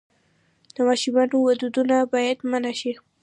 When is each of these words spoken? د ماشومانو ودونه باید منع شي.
د 0.75 0.77
ماشومانو 0.87 1.35
ودونه 1.45 1.97
باید 2.13 2.37
منع 2.51 2.73
شي. 2.79 2.91